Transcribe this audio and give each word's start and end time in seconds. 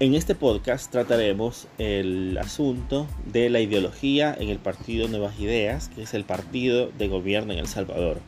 En 0.00 0.16
este 0.16 0.34
podcast 0.34 0.90
trataremos 0.90 1.68
el 1.78 2.36
asunto 2.38 3.06
de 3.26 3.48
la 3.48 3.60
ideología 3.60 4.34
en 4.36 4.48
el 4.48 4.58
Partido 4.58 5.06
Nuevas 5.06 5.38
Ideas, 5.38 5.88
que 5.88 6.02
es 6.02 6.14
el 6.14 6.24
partido 6.24 6.90
de 6.98 7.06
gobierno 7.06 7.52
en 7.52 7.60
El 7.60 7.68
Salvador. 7.68 8.20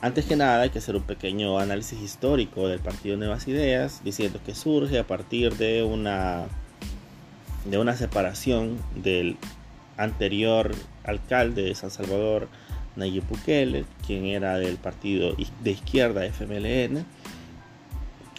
Antes 0.00 0.26
que 0.26 0.36
nada 0.36 0.62
hay 0.62 0.70
que 0.70 0.78
hacer 0.78 0.94
un 0.94 1.02
pequeño 1.02 1.58
análisis 1.58 2.00
histórico 2.00 2.68
del 2.68 2.78
Partido 2.78 3.16
Nuevas 3.16 3.48
Ideas, 3.48 4.00
diciendo 4.04 4.38
que 4.46 4.54
surge 4.54 5.00
a 5.00 5.06
partir 5.08 5.56
de 5.56 5.82
una, 5.82 6.44
de 7.64 7.78
una 7.78 7.96
separación 7.96 8.78
del 8.94 9.36
anterior 9.96 10.76
alcalde 11.02 11.62
de 11.62 11.74
San 11.74 11.90
Salvador, 11.90 12.46
Nayib 12.94 13.24
Bukele, 13.28 13.84
quien 14.06 14.26
era 14.26 14.58
del 14.58 14.76
partido 14.76 15.34
de 15.64 15.70
izquierda 15.72 16.24
FMLN. 16.24 17.04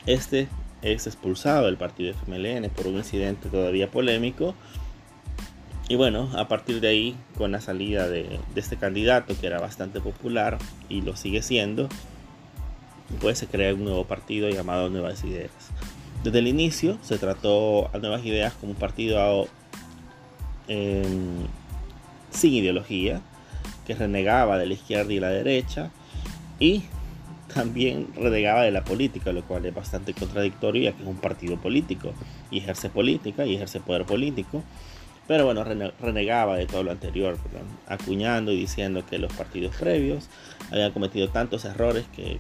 Este 0.06 0.48
es 0.82 1.08
expulsado 1.08 1.66
del 1.66 1.78
partido 1.78 2.14
FMLN 2.14 2.70
por 2.70 2.88
un 2.88 2.96
incidente 2.96 3.50
todavía 3.50 3.92
polémico. 3.92 4.56
Y 5.88 5.96
bueno, 5.96 6.30
a 6.36 6.48
partir 6.48 6.82
de 6.82 6.88
ahí, 6.88 7.16
con 7.38 7.52
la 7.52 7.62
salida 7.62 8.08
de, 8.08 8.40
este 8.56 8.78
candidato 8.78 9.36
que 9.40 9.48
era 9.48 9.60
bastante 9.60 10.00
popular 10.00 10.60
y 10.88 11.02
lo 11.02 11.16
sigue 11.16 11.42
siendo, 11.42 11.90
pues 13.20 13.40
se 13.40 13.48
crea 13.48 13.74
un 13.74 13.86
nuevo 13.86 14.06
partido 14.06 14.50
llamado 14.50 14.90
Nuevas 14.90 15.24
Ideas. 15.24 15.52
Desde 16.24 16.40
el 16.40 16.48
inicio 16.48 16.98
se 17.02 17.18
trató 17.18 17.90
a 17.94 17.98
Nuevas 17.98 18.24
Ideas 18.24 18.54
como 18.54 18.74
un 18.74 18.78
partido 18.78 19.48
em, 20.68 21.48
sin 22.30 22.54
ideología, 22.54 23.22
que 23.88 23.96
renegaba 23.96 24.60
de 24.60 24.68
la 24.68 24.74
izquierda 24.76 25.12
y 25.12 25.20
la 25.20 25.30
derecha 25.30 25.90
y 26.60 26.84
también 27.54 28.08
renegaba 28.16 28.64
de 28.64 28.72
la 28.72 28.84
política, 28.84 29.32
lo 29.32 29.44
cual 29.44 29.66
es 29.66 29.74
bastante 29.74 30.14
contradictorio 30.14 30.84
ya 30.84 30.92
que 30.94 31.04
es 31.04 31.08
un 31.08 31.18
partido 31.18 31.58
político 31.58 32.14
y 32.52 32.60
ejerce 32.60 32.90
política 32.90 33.46
y 33.46 33.56
ejerce 33.56 33.80
poder 33.80 34.06
político. 34.06 34.64
Pero 35.28 35.46
bueno, 35.46 35.64
renegaba 35.64 36.58
de 36.58 36.66
todo 36.66 36.82
lo 36.82 36.92
anterior, 36.92 37.38
acuñando 37.88 38.52
y 38.52 38.58
diciendo 38.58 39.06
que 39.08 39.20
los 39.20 39.32
partidos 39.32 39.76
previos 39.76 40.28
habían 40.72 40.92
cometido 40.92 41.30
tantos 41.30 41.66
errores 41.66 42.06
que, 42.16 42.40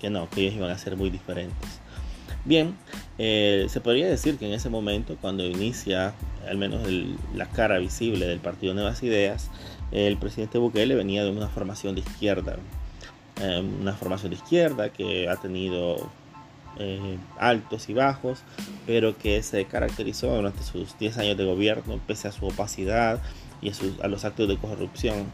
que 0.00 0.08
no, 0.08 0.30
que 0.30 0.42
ellos 0.42 0.54
iban 0.54 0.70
a 0.70 0.78
ser 0.78 0.96
muy 0.96 1.10
diferentes. 1.10 1.80
Bien, 2.46 2.74
eh, 3.18 3.66
se 3.68 3.82
podría 3.82 4.08
decir 4.08 4.38
que 4.38 4.46
en 4.46 4.54
ese 4.54 4.70
momento, 4.70 5.18
cuando 5.20 5.44
inicia 5.44 6.14
al 6.48 6.56
menos 6.56 6.80
la 7.34 7.46
cara 7.46 7.78
visible 7.78 8.26
del 8.26 8.40
Partido 8.40 8.72
Nuevas 8.72 9.02
Ideas, 9.02 9.50
el 9.92 10.16
presidente 10.16 10.56
Bukele 10.56 10.94
venía 10.94 11.22
de 11.24 11.30
una 11.30 11.48
formación 11.48 11.94
de 11.94 12.00
izquierda, 12.00 12.56
eh, 13.40 13.64
una 13.80 13.94
formación 13.94 14.30
de 14.30 14.36
izquierda 14.36 14.90
que 14.90 15.28
ha 15.28 15.36
tenido 15.36 16.10
eh, 16.78 17.18
altos 17.38 17.88
y 17.88 17.94
bajos, 17.94 18.42
pero 18.86 19.16
que 19.18 19.42
se 19.42 19.64
caracterizó 19.64 20.34
durante 20.34 20.62
sus 20.62 20.98
10 20.98 21.18
años 21.18 21.36
de 21.36 21.44
gobierno, 21.44 22.00
pese 22.06 22.28
a 22.28 22.32
su 22.32 22.46
opacidad 22.46 23.20
y 23.60 23.70
a, 24.02 24.08
los 24.08 24.24
actos 24.24 24.48
de 24.48 24.56
corrupción 24.56 25.26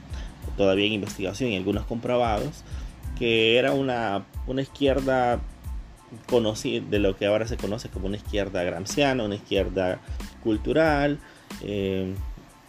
todavía 0.56 0.86
en 0.86 0.94
investigación 0.94 1.50
y 1.50 1.56
algunos 1.56 1.84
comprobados, 1.84 2.64
que 3.18 3.58
era 3.58 3.72
una, 3.72 4.24
una 4.46 4.62
izquierda 4.62 5.41
conocida, 6.26 6.84
de 6.88 6.98
lo 6.98 7.16
que 7.16 7.26
ahora 7.26 7.46
se 7.46 7.56
conoce 7.56 7.88
como 7.88 8.06
una 8.06 8.16
izquierda 8.16 8.62
gramsciana, 8.62 9.24
una 9.24 9.34
izquierda 9.34 10.00
cultural, 10.42 11.18
eh, 11.62 12.14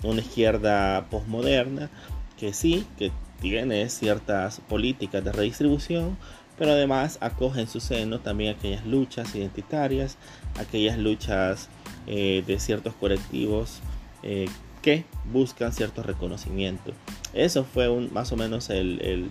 una 0.04 0.22
izquierda 0.22 1.08
postmoderna, 1.10 1.90
que 2.38 2.54
sí, 2.54 2.86
que 2.98 3.12
tiene 3.42 3.90
ciertas 3.90 4.60
políticas 4.62 5.24
de 5.24 5.32
redistribución, 5.32 6.18
pero 6.58 6.72
además 6.72 7.18
acoge 7.22 7.62
en 7.62 7.68
su 7.68 7.80
seno 7.80 8.20
también 8.20 8.56
aquellas 8.56 8.86
luchas 8.86 9.34
identitarias, 9.36 10.18
aquellas 10.60 10.98
luchas 10.98 11.70
eh, 12.08 12.44
de 12.46 12.60
ciertos 12.60 12.94
colectivos 12.96 13.80
eh, 14.24 14.48
que 14.82 15.06
buscan 15.32 15.72
cierto 15.72 16.02
reconocimiento. 16.04 16.94
Eso 17.34 17.64
fue 17.64 17.90
un, 17.90 18.12
más 18.12 18.32
o 18.32 18.38
menos 18.38 18.70
el, 18.70 19.30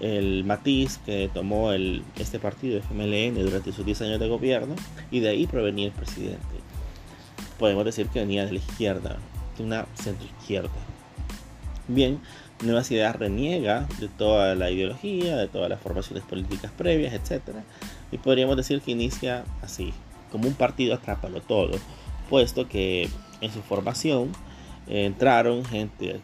el, 0.00 0.44
matiz 0.44 0.98
que 1.06 1.30
tomó 1.32 1.72
el, 1.72 2.02
este 2.16 2.38
partido 2.38 2.78
FMLN 2.78 3.42
durante 3.42 3.72
sus 3.72 3.86
10 3.86 4.02
años 4.02 4.20
de 4.20 4.28
gobierno 4.28 4.74
y 5.10 5.20
de 5.20 5.30
ahí 5.30 5.46
provenía 5.46 5.86
el 5.86 5.92
presidente. 5.92 6.44
Podemos 7.58 7.84
decir 7.84 8.08
que 8.08 8.20
venía 8.20 8.44
de 8.44 8.52
la 8.52 8.58
izquierda, 8.58 9.16
de 9.56 9.64
una 9.64 9.86
centro 9.94 10.26
izquierda. 10.26 10.70
Bien, 11.88 12.20
Nuevas 12.64 12.90
Ideas 12.90 13.16
reniega 13.16 13.86
de 14.00 14.08
toda 14.08 14.54
la 14.54 14.70
ideología, 14.70 15.36
de 15.36 15.48
todas 15.48 15.68
las 15.68 15.80
formaciones 15.80 16.24
políticas 16.24 16.70
previas, 16.76 17.14
etc. 17.14 17.42
Y 18.10 18.18
podríamos 18.18 18.56
decir 18.56 18.80
que 18.80 18.92
inicia 18.92 19.44
así, 19.62 19.92
como 20.30 20.48
un 20.48 20.54
partido 20.54 20.94
atrápalo 20.94 21.40
todo, 21.40 21.78
puesto 22.28 22.68
que 22.68 23.08
en 23.40 23.52
su 23.52 23.62
formación 23.62 24.32
entraron 24.86 25.64
gente 25.64 26.20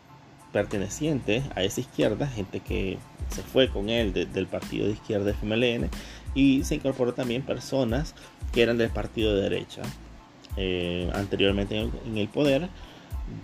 perteneciente 0.52 1.42
a 1.54 1.62
esa 1.62 1.80
izquierda, 1.80 2.26
gente 2.26 2.60
que 2.60 2.98
se 3.28 3.42
fue 3.42 3.68
con 3.68 3.88
él 3.88 4.12
del 4.12 4.46
partido 4.46 4.86
de 4.86 4.92
izquierda 4.92 5.30
FMLN 5.30 5.88
y 6.34 6.64
se 6.64 6.74
incorporó 6.76 7.14
también 7.14 7.42
personas 7.42 8.14
que 8.52 8.62
eran 8.62 8.76
del 8.76 8.90
partido 8.90 9.34
de 9.34 9.42
derecha, 9.42 9.82
eh, 10.56 11.08
anteriormente 11.14 11.78
en 11.78 12.18
el 12.18 12.28
poder 12.28 12.68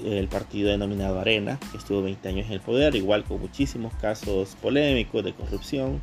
el 0.04 0.28
partido 0.28 0.70
denominado 0.70 1.20
Arena, 1.20 1.58
que 1.70 1.78
estuvo 1.78 2.02
20 2.02 2.28
años 2.28 2.46
en 2.46 2.52
el 2.52 2.60
poder, 2.60 2.94
igual 2.94 3.24
con 3.24 3.40
muchísimos 3.40 3.94
casos 3.94 4.56
polémicos 4.60 5.24
de 5.24 5.32
corrupción 5.32 6.00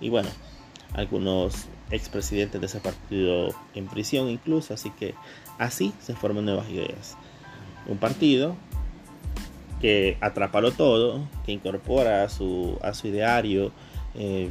y 0.00 0.10
bueno, 0.10 0.28
algunos 0.92 1.66
expresidentes 1.90 2.60
de 2.60 2.66
ese 2.66 2.80
partido 2.80 3.54
en 3.74 3.86
prisión 3.86 4.28
incluso, 4.28 4.74
así 4.74 4.90
que 4.90 5.14
así 5.58 5.92
se 6.00 6.14
forman 6.14 6.44
nuevas 6.44 6.68
ideas. 6.68 7.16
Un 7.86 7.98
partido 7.98 8.56
que 9.80 10.16
atrapa 10.20 10.60
lo 10.60 10.72
todo, 10.72 11.28
que 11.44 11.52
incorpora 11.52 12.24
a 12.24 12.28
su, 12.28 12.78
a 12.82 12.94
su 12.94 13.08
ideario 13.08 13.72
eh, 14.14 14.50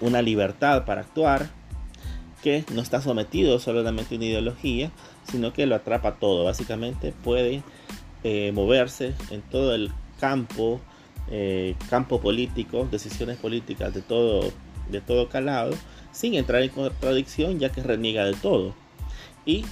una 0.00 0.20
libertad 0.20 0.84
para 0.84 1.02
actuar, 1.02 1.48
que 2.44 2.62
no 2.74 2.82
está 2.82 3.00
sometido 3.00 3.58
solamente 3.58 4.14
a 4.14 4.18
una 4.18 4.26
ideología, 4.26 4.90
sino 5.30 5.54
que 5.54 5.64
lo 5.64 5.76
atrapa 5.76 6.16
todo. 6.16 6.44
Básicamente 6.44 7.14
puede 7.24 7.62
eh, 8.22 8.52
moverse 8.52 9.14
en 9.30 9.40
todo 9.40 9.74
el 9.74 9.90
campo, 10.20 10.78
eh, 11.30 11.74
campo 11.88 12.20
político, 12.20 12.86
decisiones 12.90 13.38
políticas 13.38 13.94
de 13.94 14.02
todo, 14.02 14.52
de 14.90 15.00
todo 15.00 15.30
calado, 15.30 15.72
sin 16.12 16.34
entrar 16.34 16.62
en 16.62 16.68
contradicción, 16.68 17.58
ya 17.58 17.70
que 17.70 17.82
reniega 17.82 18.26
de 18.26 18.34
todo. 18.34 18.74
Y, 19.46 19.64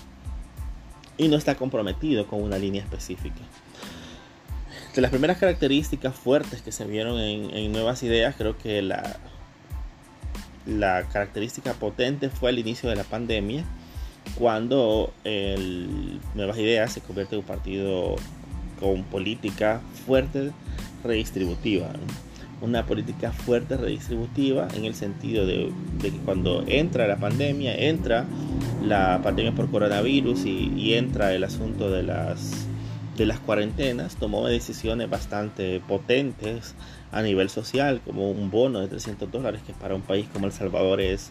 y 1.18 1.28
no 1.28 1.36
está 1.36 1.56
comprometido 1.56 2.26
con 2.26 2.42
una 2.42 2.56
línea 2.56 2.82
específica. 2.82 3.42
De 4.94 5.02
las 5.02 5.10
primeras 5.10 5.36
características 5.36 6.14
fuertes 6.14 6.62
que 6.62 6.72
se 6.72 6.86
vieron 6.86 7.20
en, 7.20 7.54
en 7.54 7.70
Nuevas 7.70 8.02
Ideas, 8.02 8.34
creo 8.38 8.56
que 8.56 8.80
la, 8.80 9.20
la 10.66 11.04
característica 11.04 11.74
potente 11.74 12.28
fue 12.28 12.50
el 12.50 12.58
inicio 12.58 12.88
de 12.88 12.96
la 12.96 13.04
pandemia, 13.04 13.64
cuando 14.36 15.12
el 15.24 16.20
Nuevas 16.34 16.58
Ideas 16.58 16.92
se 16.92 17.00
convierte 17.00 17.34
en 17.34 17.40
un 17.40 17.46
partido 17.46 18.16
con 18.80 19.04
política 19.04 19.80
fuerte 20.06 20.52
redistributiva. 21.04 21.88
Una 22.60 22.86
política 22.86 23.32
fuerte 23.32 23.76
redistributiva 23.76 24.68
en 24.76 24.84
el 24.84 24.94
sentido 24.94 25.46
de, 25.46 25.72
que 26.00 26.12
cuando 26.24 26.62
entra 26.66 27.08
la 27.08 27.16
pandemia, 27.16 27.74
entra 27.74 28.24
la 28.84 29.20
pandemia 29.22 29.52
por 29.52 29.68
coronavirus 29.68 30.44
y, 30.44 30.94
entra 30.94 31.34
el 31.34 31.42
asunto 31.42 31.90
de 31.90 32.04
las, 32.04 32.66
de 33.16 33.26
las 33.26 33.40
cuarentenas, 33.40 34.14
tomó 34.14 34.46
decisiones 34.46 35.10
bastante 35.10 35.80
potentes 35.80 36.76
a 37.12 37.22
nivel 37.22 37.50
social, 37.50 38.00
como 38.04 38.30
un 38.30 38.50
bono 38.50 38.80
de 38.80 38.88
300 38.88 39.30
dólares, 39.30 39.62
que 39.66 39.74
para 39.74 39.94
un 39.94 40.02
país 40.02 40.26
como 40.32 40.46
El 40.46 40.52
Salvador 40.52 41.00
es 41.00 41.30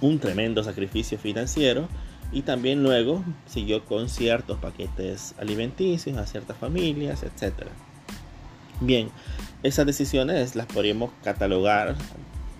un 0.00 0.18
tremendo 0.18 0.62
sacrificio 0.64 1.18
financiero 1.18 1.88
y 2.32 2.42
también 2.42 2.82
luego 2.82 3.24
siguió 3.46 3.84
con 3.84 4.08
ciertos 4.08 4.58
paquetes 4.58 5.34
alimenticios 5.38 6.18
a 6.18 6.26
ciertas 6.26 6.56
familias, 6.56 7.22
etc. 7.22 7.66
Bien, 8.80 9.10
esas 9.62 9.86
decisiones 9.86 10.56
las 10.56 10.66
podríamos 10.66 11.10
catalogar 11.22 11.94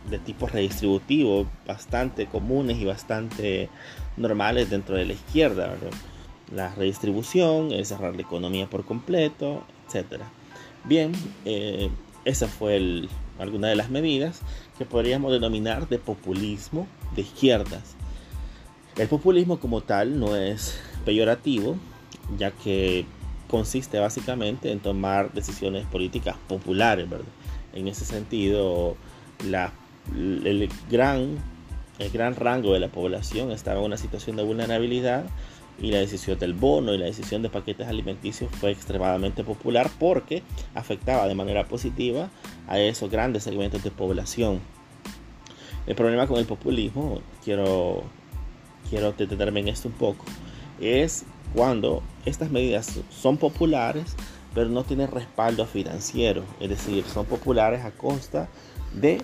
de 0.08 0.18
tipo 0.18 0.46
redistributivo 0.46 1.46
bastante 1.66 2.26
comunes 2.26 2.78
y 2.78 2.84
bastante 2.84 3.70
normales 4.16 4.70
dentro 4.70 4.96
de 4.96 5.06
la 5.06 5.14
izquierda. 5.14 5.74
La 6.54 6.74
redistribución, 6.74 7.70
cerrar 7.84 8.14
la 8.14 8.22
economía 8.22 8.68
por 8.68 8.84
completo, 8.84 9.64
etc. 9.88 10.22
Bien, 10.84 11.12
eh, 11.44 11.90
esa 12.24 12.48
fue 12.48 13.08
alguna 13.38 13.68
de 13.68 13.76
las 13.76 13.90
medidas 13.90 14.40
que 14.78 14.84
podríamos 14.84 15.32
denominar 15.32 15.88
de 15.88 15.98
populismo 15.98 16.86
de 17.14 17.22
izquierdas. 17.22 17.94
El 18.96 19.08
populismo 19.08 19.58
como 19.58 19.80
tal 19.80 20.18
no 20.18 20.36
es 20.36 20.78
peyorativo, 21.04 21.76
ya 22.36 22.50
que 22.50 23.06
consiste 23.48 23.98
básicamente 23.98 24.70
en 24.72 24.80
tomar 24.80 25.32
decisiones 25.32 25.86
políticas 25.86 26.36
populares, 26.48 27.08
¿verdad? 27.08 27.26
En 27.74 27.88
ese 27.88 28.04
sentido, 28.04 28.96
el 29.40 30.68
gran 30.90 31.38
el 31.98 32.10
gran 32.10 32.34
rango 32.34 32.72
de 32.72 32.80
la 32.80 32.88
población 32.88 33.52
estaba 33.52 33.78
en 33.78 33.86
una 33.86 33.96
situación 33.96 34.36
de 34.36 34.42
vulnerabilidad 34.42 35.24
y 35.80 35.90
la 35.90 35.98
decisión 35.98 36.38
del 36.38 36.54
bono 36.54 36.94
y 36.94 36.98
la 36.98 37.06
decisión 37.06 37.42
de 37.42 37.48
paquetes 37.48 37.88
alimenticios 37.88 38.50
fue 38.60 38.70
extremadamente 38.70 39.42
popular 39.44 39.90
porque 39.98 40.42
afectaba 40.74 41.26
de 41.26 41.34
manera 41.34 41.66
positiva 41.66 42.30
a 42.68 42.78
esos 42.78 43.10
grandes 43.10 43.42
segmentos 43.42 43.82
de 43.82 43.90
población. 43.90 44.60
El 45.86 45.94
problema 45.96 46.26
con 46.26 46.38
el 46.38 46.46
populismo, 46.46 47.20
quiero, 47.44 48.04
quiero 48.88 49.12
detenerme 49.12 49.60
en 49.60 49.68
esto 49.68 49.88
un 49.88 49.94
poco, 49.94 50.24
es 50.80 51.24
cuando 51.54 52.02
estas 52.24 52.50
medidas 52.50 53.00
son 53.10 53.36
populares 53.36 54.16
pero 54.54 54.68
no 54.68 54.84
tienen 54.84 55.10
respaldo 55.10 55.66
financiero, 55.66 56.44
es 56.60 56.68
decir, 56.68 57.04
son 57.04 57.26
populares 57.26 57.84
a 57.84 57.90
costa 57.90 58.48
de, 58.92 59.20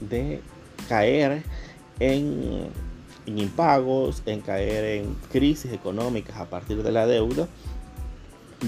de 0.00 0.42
caer 0.88 1.42
en 1.98 2.68
en 3.26 3.38
impagos, 3.38 4.22
en 4.26 4.40
caer 4.40 5.00
en 5.00 5.14
crisis 5.30 5.72
económicas 5.72 6.36
a 6.36 6.46
partir 6.46 6.82
de 6.82 6.92
la 6.92 7.06
deuda, 7.06 7.48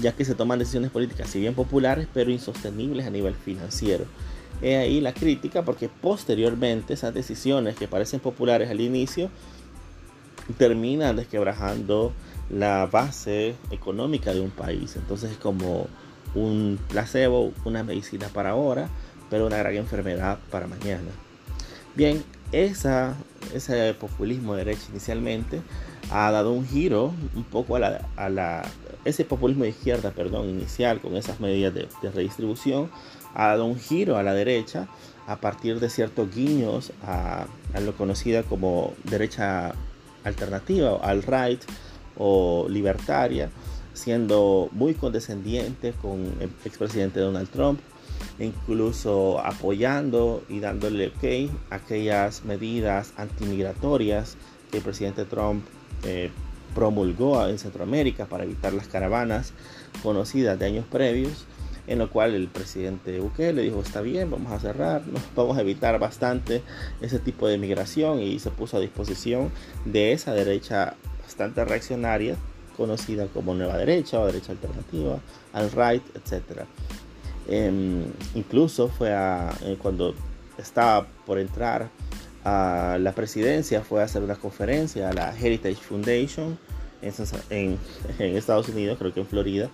ya 0.01 0.13
que 0.13 0.25
se 0.25 0.35
toman 0.35 0.59
decisiones 0.59 0.91
políticas, 0.91 1.29
si 1.29 1.39
bien 1.39 1.53
populares, 1.53 2.07
pero 2.13 2.31
insostenibles 2.31 3.05
a 3.05 3.09
nivel 3.09 3.35
financiero. 3.35 4.05
He 4.61 4.77
ahí 4.77 5.01
la 5.01 5.13
crítica 5.13 5.63
porque 5.63 5.89
posteriormente 5.89 6.93
esas 6.93 7.13
decisiones 7.13 7.75
que 7.75 7.87
parecen 7.87 8.19
populares 8.19 8.69
al 8.69 8.81
inicio 8.81 9.29
terminan 10.57 11.15
desquebrajando 11.15 12.13
la 12.49 12.85
base 12.85 13.55
económica 13.71 14.33
de 14.33 14.41
un 14.41 14.51
país. 14.51 14.95
Entonces 14.95 15.31
es 15.31 15.37
como 15.37 15.87
un 16.35 16.79
placebo, 16.89 17.53
una 17.65 17.83
medicina 17.83 18.27
para 18.29 18.51
ahora, 18.51 18.89
pero 19.29 19.47
una 19.47 19.57
gran 19.57 19.75
enfermedad 19.75 20.39
para 20.51 20.67
mañana. 20.67 21.09
Bien, 21.95 22.23
esa, 22.53 23.15
ese 23.53 23.93
populismo 23.95 24.53
de 24.53 24.63
derecha 24.63 24.83
inicialmente 24.89 25.61
ha 26.11 26.31
dado 26.31 26.53
un 26.53 26.65
giro 26.65 27.11
un 27.35 27.43
poco 27.43 27.75
a 27.75 27.79
la, 27.79 28.07
a 28.15 28.29
la 28.29 28.63
ese 29.05 29.25
populismo 29.25 29.63
de 29.63 29.71
izquierda, 29.71 30.11
perdón, 30.11 30.49
inicial 30.49 31.01
con 31.01 31.17
esas 31.17 31.39
medidas 31.39 31.73
de, 31.73 31.87
redistribución, 32.13 32.89
ha 33.33 33.47
dado 33.47 33.65
un 33.65 33.77
giro 33.77 34.17
a 34.17 34.23
la 34.23 34.33
derecha 34.33 34.87
a 35.27 35.37
partir 35.37 35.79
de 35.79 35.89
ciertos 35.89 36.33
guiños 36.33 36.93
a, 37.05 37.47
a 37.73 37.79
lo 37.81 37.95
conocida 37.97 38.43
como 38.43 38.93
derecha 39.03 39.73
alternativa, 40.23 40.97
al 41.01 41.23
right 41.23 41.61
o 42.17 42.67
libertaria, 42.69 43.49
siendo 43.93 44.69
muy 44.71 44.93
condescendiente 44.93 45.93
con 46.01 46.21
el 46.39 46.49
expresidente 46.63 47.19
Donald 47.19 47.49
Trump, 47.49 47.79
incluso 48.39 49.39
apoyando 49.39 50.43
y 50.49 50.59
dándole 50.59 51.07
ok 51.07 51.51
a 51.69 51.75
aquellas 51.75 52.43
medidas 52.45 53.13
antimigratorias 53.17 54.37
que 54.71 54.77
el 54.77 54.83
presidente 54.83 55.25
Trump 55.25 55.63
eh, 56.03 56.31
promulgó 56.73 57.47
en 57.47 57.59
Centroamérica 57.59 58.25
para 58.25 58.43
evitar 58.43 58.73
las 58.73 58.87
caravanas 58.87 59.53
conocidas 60.01 60.57
de 60.57 60.65
años 60.65 60.85
previos, 60.89 61.45
en 61.85 61.99
lo 61.99 62.09
cual 62.09 62.33
el 62.33 62.47
presidente 62.47 63.19
Bukele 63.19 63.61
dijo 63.61 63.81
está 63.81 64.01
bien, 64.01 64.31
vamos 64.31 64.51
a 64.51 64.59
cerrar, 64.59 65.03
vamos 65.35 65.57
a 65.57 65.61
evitar 65.61 65.99
bastante 65.99 66.63
ese 67.01 67.19
tipo 67.19 67.47
de 67.47 67.57
migración 67.57 68.19
y 68.19 68.39
se 68.39 68.49
puso 68.49 68.77
a 68.77 68.79
disposición 68.79 69.51
de 69.85 70.13
esa 70.13 70.33
derecha 70.33 70.95
bastante 71.21 71.63
reaccionaria 71.65 72.35
conocida 72.75 73.27
como 73.27 73.53
nueva 73.53 73.77
derecha 73.77 74.19
o 74.19 74.25
derecha 74.25 74.51
alternativa, 74.51 75.19
al 75.53 75.71
right, 75.71 76.03
etcétera. 76.15 76.65
Em, 77.47 78.05
incluso 78.35 78.87
fue 78.87 79.09
eh, 79.11 79.77
cuando 79.81 80.15
estaba 80.57 81.07
por 81.25 81.39
entrar 81.39 81.89
a 82.43 82.97
la 82.99 83.13
presidencia, 83.13 83.81
fue 83.81 84.01
a 84.01 84.05
hacer 84.05 84.21
una 84.21 84.35
conferencia 84.35 85.09
a 85.09 85.13
la 85.13 85.37
Heritage 85.37 85.75
Foundation 85.75 86.57
en, 87.01 87.77
en, 88.19 88.37
Estados 88.37 88.69
Unidos, 88.69 88.97
creo 88.97 89.13
que 89.13 89.21
en 89.21 89.27
Florida. 89.27 89.69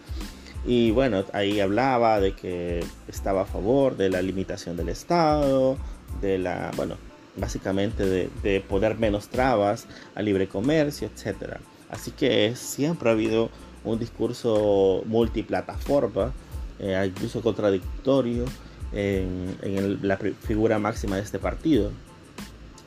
Y 0.66 0.92
bueno, 0.92 1.24
ahí 1.34 1.60
hablaba 1.60 2.20
de 2.20 2.34
que 2.34 2.84
estaba 3.08 3.42
a 3.44 3.46
favor 3.46 3.96
de 3.96 4.10
la 4.10 4.22
limitación 4.22 4.76
del 4.76 4.90
Estado, 4.90 5.78
de 6.22 6.38
la, 6.38 6.72
bueno, 6.76 6.96
básicamente 7.38 8.06
de, 8.06 8.30
de 8.44 8.60
poner 8.60 8.98
menos 8.98 9.30
trabas 9.30 9.88
al 10.16 10.26
libre 10.26 10.48
comercio, 10.48 11.08
etc. 11.08 11.58
Así 11.90 12.12
que 12.12 12.56
siempre 12.56 13.10
ha 13.10 13.14
habido 13.14 13.50
un 13.86 13.98
discurso 14.00 15.02
multiplataforma 15.06 16.34
eh, 16.80 17.04
incluso 17.06 17.42
contradictorio 17.42 18.46
en, 18.92 20.00
la 20.02 20.18
figura 20.18 20.80
máxima 20.80 21.18
de 21.18 21.22
este 21.22 21.40
partido. 21.40 21.92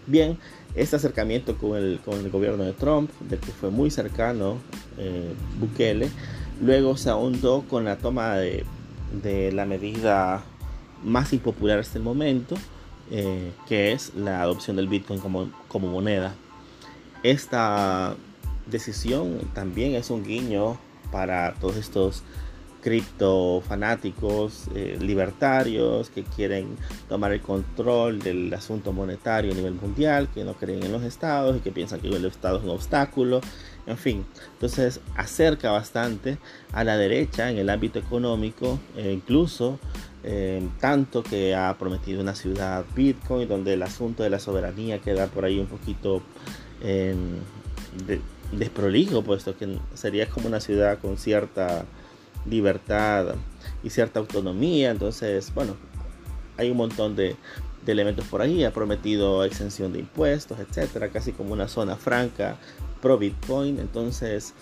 Bien, 0.07 0.39
este 0.75 0.97
acercamiento 0.97 1.57
con 1.57 1.77
el, 1.77 2.01
con 2.05 2.19
el 2.19 2.31
gobierno 2.31 2.65
de 2.65 2.73
Trump, 2.73 3.11
del 3.21 3.39
que 3.39 3.53
fue 3.53 3.71
muy 3.71 3.91
cercano 3.91 4.59
eh, 4.99 5.33
Bukele, 5.61 6.09
luego 6.61 6.97
se 6.97 7.11
ahondó 7.11 7.65
con 7.69 7.85
la 7.85 7.99
toma 7.99 8.37
de, 8.37 8.65
de 9.23 9.53
la 9.53 9.67
medida 9.67 10.43
más 11.05 11.33
impopular 11.33 11.79
hasta 11.79 11.99
el 11.99 12.05
momento, 12.05 12.57
eh, 13.11 13.53
que 13.69 13.93
es 13.93 14.15
la 14.15 14.43
adopción 14.43 14.77
del 14.77 14.89
Bitcoin 14.89 15.21
como, 15.21 15.51
como 15.69 15.89
moneda. 15.89 16.35
Esta 17.23 18.17
decisión 18.67 19.39
también 19.55 19.95
es 19.95 20.11
un 20.11 20.25
guiño 20.25 20.79
para 21.11 21.55
todos 21.55 21.77
estos 21.77 22.23
criptofanáticos 22.83 24.65
eh, 24.75 24.99
libertarios 25.01 26.11
que 26.11 26.25
quieren 26.25 26.77
tomar 27.09 27.33
el 27.33 27.41
control 27.41 28.19
del 28.19 28.53
asunto 28.53 28.93
monetario 28.93 29.53
a 29.53 29.55
nivel 29.55 29.75
mundial, 29.75 30.29
que 30.35 30.45
no 30.45 30.55
creen 30.55 30.83
en 30.83 30.93
los 30.93 31.03
estados 31.03 31.57
y 31.57 31.61
que 31.61 31.71
piensan 31.71 32.01
que 32.01 32.09
el 32.09 32.25
estado 32.25 32.59
es 32.59 32.65
un 32.65 32.71
obstáculo, 32.71 33.41
en 33.87 33.97
fin, 33.97 34.27
entonces 34.55 35.01
acerca 35.17 35.71
bastante 35.71 36.39
a 36.73 36.85
la 36.85 36.97
derecha 36.97 37.51
en 37.51 37.59
el 37.59 37.71
ámbito 37.71 37.99
económico, 38.01 38.79
e 38.97 39.13
incluso 39.13 39.79
eh, 40.25 40.69
tanto 40.81 41.23
que 41.23 41.55
ha 41.55 41.77
prometido 41.79 42.21
una 42.21 42.35
ciudad 42.35 42.85
Bitcoin 42.95 43.49
donde 43.49 43.75
el 43.75 43.83
asunto 43.83 44.23
de 44.23 44.31
la 44.31 44.39
soberanía 44.39 45.01
queda 45.01 45.27
por 45.27 45.45
ahí 45.45 45.59
un 45.59 45.67
poquito 45.67 46.23
eh, 46.81 47.15
desprolijo, 48.53 49.23
puesto 49.23 49.57
que 49.57 49.79
sería 49.95 50.29
como 50.29 50.49
una 50.49 50.61
ciudad 50.61 50.99
con 50.99 51.17
cierta 51.17 51.87
libertad 52.47 53.35
y 53.83 53.91
cierta 53.91 54.21
autonomía. 54.21 54.91
Entonces, 54.91 55.53
bueno, 55.55 55.77
hay 56.57 56.71
un 56.71 56.77
montón 56.77 57.17
de, 57.17 57.37
elementos 57.87 58.27
por 58.27 58.43
ahí. 58.43 58.65
Ha 58.65 58.73
prometido 58.73 59.45
exención 59.45 59.93
de 59.93 60.01
impuestos, 60.01 60.59
etcétera, 60.61 61.09
casi 61.09 61.33
como 61.33 61.53
una 61.53 61.69
zona 61.69 61.97
franca 61.97 62.57
pro 63.01 63.19
Bitcoin. 63.19 63.79
Entonces, 63.79 64.55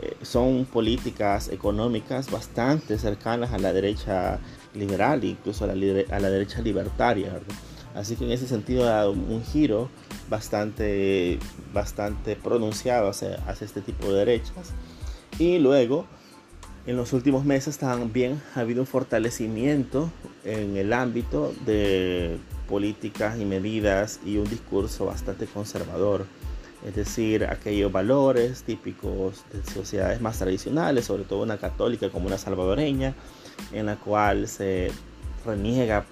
eh, 0.00 0.16
son 0.22 0.66
políticas 0.66 1.48
económicas 1.48 2.30
bastante 2.30 2.98
cercanas 2.98 3.52
a 3.52 3.58
la 3.58 3.72
derecha 3.72 4.38
liberal, 4.74 5.24
incluso 5.24 5.64
a 5.64 5.68
la, 5.68 6.30
derecha 6.30 6.60
libertaria. 6.60 7.40
Así 7.94 8.14
que 8.14 8.24
en 8.24 8.32
ese 8.32 8.46
sentido 8.46 8.84
ha 8.84 8.90
dado 8.90 9.12
un 9.12 9.42
giro 9.42 9.88
bastante, 10.28 11.38
bastante 11.72 12.36
pronunciado 12.36 13.08
hacia 13.08 13.38
este 13.60 13.80
tipo 13.80 14.08
de 14.08 14.18
derechas. 14.18 14.74
Y 15.38 15.58
luego 15.58 16.06
en 16.86 16.96
los 16.96 17.12
últimos 17.12 17.44
meses 17.44 17.78
también 17.78 18.40
ha 18.54 18.60
habido 18.60 18.80
un 18.80 18.86
fortalecimiento 18.86 20.10
en 20.44 20.76
el 20.76 20.92
ámbito 20.92 21.52
de 21.64 22.38
políticas 22.68 23.38
y 23.40 23.44
medidas 23.44 24.20
y 24.24 24.38
un 24.38 24.48
discurso 24.48 25.06
bastante 25.06 25.46
conservador. 25.46 26.26
Es 26.86 26.94
decir, 26.94 27.44
aquellos 27.44 27.90
valores 27.90 28.62
típicos 28.62 29.44
de 29.52 29.72
sociedades 29.72 30.20
más 30.20 30.38
tradicionales, 30.38 31.06
sobre 31.06 31.24
todo 31.24 31.42
una 31.42 31.58
católica 31.58 32.10
como 32.10 32.28
una 32.28 32.38
salvadoreña, 32.38 33.14
en 33.72 33.86
la 33.86 33.96
cual 33.96 34.46
se 34.46 34.92
reniega 35.44 36.04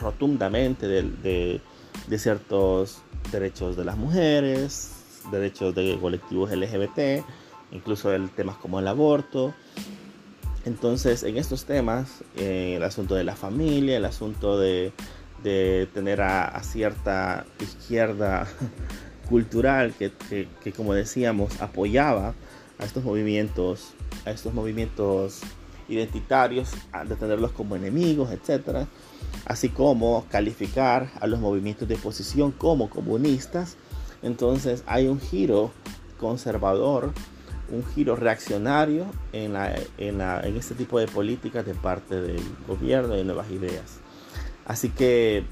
rotundamente 0.00 0.86
de, 0.88 1.60
de 2.06 2.18
ciertos 2.18 3.02
derechos 3.30 3.76
de 3.76 3.84
las 3.84 3.98
mujeres, 3.98 4.92
derechos 5.30 5.74
de 5.74 5.98
colectivos 6.00 6.50
LGBT, 6.50 7.22
incluso 7.72 8.12
el 8.12 8.30
temas 8.30 8.56
como 8.56 8.78
el 8.80 8.88
aborto. 8.88 9.54
Entonces, 10.64 11.22
en 11.22 11.38
estos 11.38 11.64
temas, 11.64 12.22
eh, 12.36 12.74
el 12.76 12.82
asunto 12.82 13.14
de 13.14 13.24
la 13.24 13.34
familia, 13.34 13.96
el 13.96 14.04
asunto 14.04 14.58
de, 14.58 14.92
tener 15.42 16.20
a, 16.20 16.62
cierta 16.62 17.46
izquierda 17.60 18.46
cultural 19.28 19.94
que, 19.98 20.72
como 20.72 20.92
decíamos, 20.92 21.60
apoyaba 21.62 22.34
a 22.78 22.84
estos 22.84 23.04
movimientos, 23.04 23.94
a 24.26 24.32
estos 24.32 24.52
movimientos 24.52 25.40
identitarios, 25.88 26.70
de 27.06 27.16
tenerlos 27.16 27.52
como 27.52 27.74
enemigos, 27.74 28.30
etc. 28.30 28.86
Así 29.46 29.70
como 29.70 30.26
calificar 30.30 31.10
a 31.20 31.26
los 31.26 31.40
movimientos 31.40 31.88
de 31.88 31.94
oposición 31.94 32.52
como 32.52 32.90
comunistas. 32.90 33.76
Entonces 34.22 34.84
hay 34.86 35.08
un 35.08 35.20
giro 35.20 35.72
conservador 36.18 37.12
un 37.70 37.84
giro 37.94 38.16
reaccionario 38.16 39.06
en, 39.32 39.56
este 40.56 40.74
tipo 40.74 40.98
de 40.98 41.06
políticas 41.06 41.64
de 41.64 41.74
parte 41.74 42.20
del 42.20 42.42
gobierno 42.66 43.16
y 43.16 43.24
nuevas 43.24 43.50
ideas. 43.50 43.98
Así 44.66 44.88
que 44.90 45.44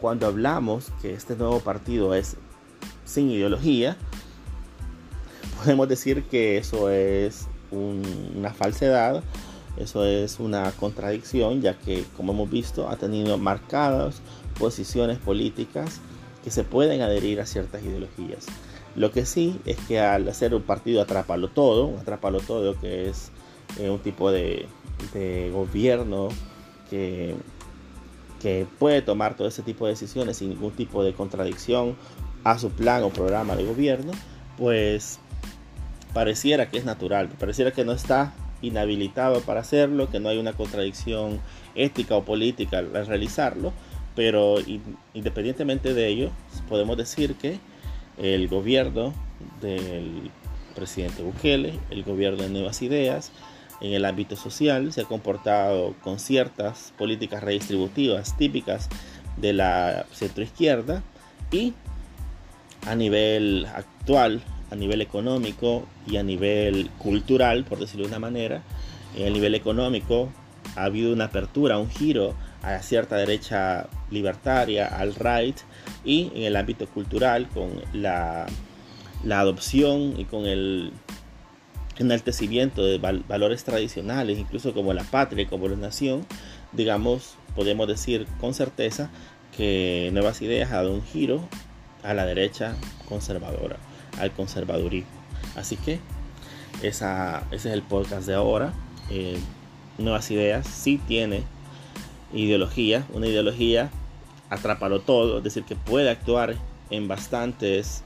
cuando 0.00 0.26
hablamos 0.26 0.92
que 1.00 1.14
este 1.14 1.36
nuevo 1.36 1.60
partido 1.60 2.14
es 2.14 2.36
sin 3.04 3.30
ideología, 3.30 3.96
podemos 5.58 5.88
decir 5.88 6.24
que 6.24 6.58
eso 6.58 6.90
es 6.90 7.46
una 7.70 8.52
falsedad, 8.52 9.22
eso 9.76 10.04
es 10.04 10.38
una 10.38 10.70
contradicción, 10.72 11.62
ya 11.62 11.78
que, 11.78 12.04
como 12.16 12.32
hemos 12.32 12.50
visto, 12.50 12.88
ha 12.88 12.96
tenido 12.96 13.38
marcadas 13.38 14.20
posiciones 14.58 15.18
políticas 15.18 16.00
que 16.44 16.50
se 16.50 16.64
pueden 16.64 17.00
adherir 17.00 17.40
a 17.40 17.46
ciertas 17.46 17.82
ideologías. 17.82 18.46
Lo 18.94 19.10
que 19.10 19.24
sí 19.24 19.58
es 19.64 19.78
que 19.88 20.00
al 20.00 20.28
hacer 20.28 20.54
un 20.54 20.62
partido 20.62 21.00
atrápalo 21.00 21.48
todo, 21.48 21.86
un 21.86 21.98
atrápalo 21.98 22.40
todo 22.40 22.78
que 22.78 23.08
es 23.08 23.30
eh, 23.78 23.88
un 23.88 23.98
tipo 24.00 24.30
de, 24.30 24.66
gobierno 25.52 26.28
que, 26.90 27.34
que 28.40 28.66
puede 28.78 29.02
tomar 29.02 29.36
todo 29.36 29.48
ese 29.48 29.62
tipo 29.62 29.86
de 29.86 29.92
decisiones 29.92 30.36
sin 30.36 30.50
ningún 30.50 30.72
tipo 30.72 31.02
de 31.02 31.14
contradicción 31.14 31.96
a 32.44 32.58
su 32.58 32.70
plan 32.70 33.02
o 33.02 33.10
programa 33.10 33.56
de 33.56 33.64
gobierno, 33.64 34.12
pues 34.58 35.18
pareciera 36.12 36.68
que 36.68 36.78
es 36.78 36.84
natural, 36.84 37.28
pareciera 37.38 37.72
que 37.72 37.84
no 37.84 37.92
está 37.92 38.34
inhabilitado 38.60 39.40
para 39.40 39.60
hacerlo, 39.60 40.08
que 40.10 40.20
no 40.20 40.28
hay 40.28 40.38
una 40.38 40.52
contradicción 40.52 41.40
ética 41.74 42.16
o 42.16 42.24
política 42.24 42.78
al 42.78 43.06
realizarlo, 43.06 43.72
pero 44.14 44.56
independientemente 45.14 45.94
de 45.94 46.08
ello, 46.08 46.30
podemos 46.68 46.96
decir 46.96 47.34
que 47.34 47.58
el 48.18 48.48
gobierno 48.48 49.14
del 49.60 50.30
presidente 50.74 51.22
Bukele, 51.22 51.78
el 51.90 52.02
gobierno 52.02 52.42
de 52.42 52.48
Nuevas 52.48 52.82
Ideas, 52.82 53.32
en 53.80 53.92
el 53.92 54.04
ámbito 54.04 54.36
social 54.36 54.92
se 54.92 55.02
ha 55.02 55.04
comportado 55.04 55.94
con 56.02 56.18
ciertas 56.18 56.92
políticas 56.96 57.42
redistributivas 57.42 58.36
típicas 58.36 58.88
de 59.36 59.52
la 59.52 60.06
centroizquierda 60.12 61.02
y 61.50 61.74
a 62.86 62.94
nivel 62.94 63.66
actual 63.66 64.42
a 64.72 64.74
nivel 64.74 65.02
económico 65.02 65.86
y 66.06 66.16
a 66.16 66.22
nivel 66.22 66.88
cultural, 66.98 67.64
por 67.64 67.78
decirlo 67.78 68.04
de 68.04 68.08
una 68.08 68.18
manera. 68.18 68.62
En 69.14 69.26
el 69.26 69.34
nivel 69.34 69.54
económico 69.54 70.30
ha 70.76 70.84
habido 70.84 71.12
una 71.12 71.26
apertura, 71.26 71.78
un 71.78 71.90
giro 71.90 72.34
a 72.62 72.80
cierta 72.82 73.16
derecha 73.16 73.88
libertaria, 74.10 74.86
al 74.86 75.14
right, 75.14 75.56
y 76.04 76.30
en 76.34 76.44
el 76.44 76.56
ámbito 76.56 76.86
cultural 76.86 77.48
con 77.48 77.70
la, 77.92 78.46
la 79.24 79.40
adopción 79.40 80.18
y 80.18 80.24
con 80.24 80.46
el 80.46 80.92
enaltecimiento 81.98 82.84
de 82.84 82.98
valores 82.98 83.64
tradicionales, 83.64 84.38
incluso 84.38 84.72
como 84.72 84.92
la 84.92 85.04
patria, 85.04 85.46
como 85.48 85.68
la 85.68 85.76
nación, 85.76 86.26
digamos, 86.72 87.34
podemos 87.54 87.86
decir 87.86 88.26
con 88.40 88.54
certeza 88.54 89.10
que 89.56 90.10
Nuevas 90.12 90.40
Ideas 90.40 90.72
ha 90.72 90.76
dado 90.76 90.94
un 90.94 91.04
giro 91.04 91.46
a 92.02 92.14
la 92.14 92.24
derecha 92.24 92.74
conservadora 93.08 93.76
al 94.18 94.32
conservadurismo. 94.32 95.10
Así 95.56 95.76
que 95.76 96.00
ese 96.82 97.06
es 97.50 97.66
el 97.66 97.82
podcast 97.82 98.26
de 98.26 98.34
ahora. 98.34 98.72
Eh, 99.10 99.38
nuevas 99.98 100.30
ideas, 100.30 100.66
sí 100.66 100.98
tiene 101.06 101.42
ideología, 102.32 103.06
una 103.12 103.26
ideología 103.26 103.90
atrápalo 104.50 105.00
todo, 105.00 105.38
es 105.38 105.44
decir, 105.44 105.64
que 105.64 105.76
puede 105.76 106.10
actuar 106.10 106.56
en 106.90 107.08
bastantes, 107.08 108.04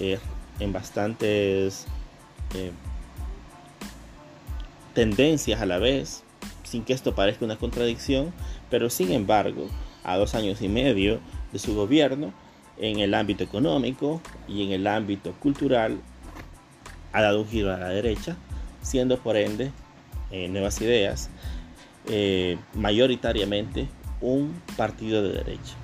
eh, 0.00 0.18
en 0.58 0.72
bastantes 0.72 1.86
eh, 2.54 2.72
tendencias 4.92 5.60
a 5.60 5.66
la 5.66 5.78
vez, 5.78 6.24
sin 6.64 6.84
que 6.84 6.92
esto 6.92 7.14
parezca 7.14 7.44
una 7.44 7.56
contradicción, 7.56 8.32
pero 8.70 8.90
sin 8.90 9.12
embargo, 9.12 9.68
a 10.02 10.16
dos 10.16 10.34
años 10.34 10.62
y 10.62 10.68
medio 10.68 11.20
de 11.52 11.58
su 11.58 11.74
gobierno, 11.74 12.32
en 12.76 12.98
el 12.98 13.14
ámbito 13.14 13.44
económico 13.44 14.20
y 14.48 14.64
en 14.64 14.72
el 14.72 14.86
ámbito 14.88 15.32
cultural 15.34 16.00
ha 17.12 17.22
dado 17.22 17.42
un 17.42 17.48
giro 17.48 17.72
a 17.72 17.78
la 17.78 17.88
derecha, 17.90 18.36
siendo 18.82 19.18
por 19.18 19.36
ende 19.36 19.70
eh, 20.32 20.48
Nuevas 20.48 20.80
Ideas 20.80 21.30
eh, 22.08 22.58
mayoritariamente 22.74 23.88
un 24.20 24.54
partido 24.76 25.22
de 25.22 25.32
derecha. 25.32 25.74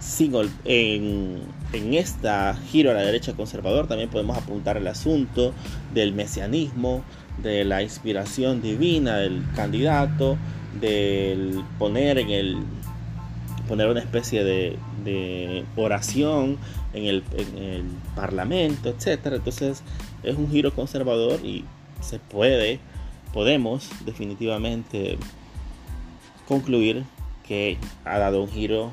Sin, 0.00 0.32
en, 0.64 1.42
en 1.72 1.94
esta 1.94 2.56
giro 2.70 2.90
a 2.90 2.94
la 2.94 3.02
derecha 3.02 3.34
conservador 3.34 3.88
también 3.88 4.08
podemos 4.08 4.38
apuntar 4.38 4.76
el 4.76 4.86
asunto 4.86 5.52
del 5.92 6.12
mesianismo, 6.12 7.02
de 7.42 7.64
la 7.64 7.82
inspiración 7.82 8.62
divina 8.62 9.16
del 9.18 9.44
candidato, 9.54 10.36
del 10.80 11.62
poner 11.78 12.18
en 12.18 12.30
el 12.30 12.56
poner 13.68 13.88
una 13.88 14.00
especie 14.00 14.42
de, 14.44 14.78
oración 15.76 16.56
en 16.94 17.04
el, 17.04 17.22
parlamento, 18.16 18.88
etcétera. 18.88 19.36
Entonces 19.36 19.82
es 20.22 20.36
un 20.36 20.50
giro 20.50 20.74
conservador 20.74 21.38
y 21.44 21.64
se 22.00 22.18
puede, 22.18 22.80
podemos 23.32 23.90
definitivamente 24.04 25.18
concluir 26.46 27.04
que 27.46 27.78
ha 28.04 28.18
dado 28.18 28.42
un 28.42 28.50
giro 28.50 28.90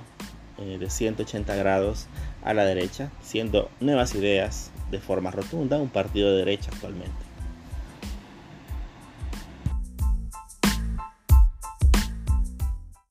eh, 0.58 0.77
de 0.77 0.89
180 0.89 1.56
grados 1.56 2.08
a 2.44 2.54
la 2.54 2.65
derecha, 2.65 3.12
siendo 3.22 3.70
nuevas 3.80 4.15
ideas 4.15 4.72
de 4.92 5.00
forma 5.00 5.32
rotunda 5.32 5.77
un 5.77 5.89
partido 5.89 6.32
de 6.32 6.38
derecha 6.38 6.70
actualmente. 6.72 7.25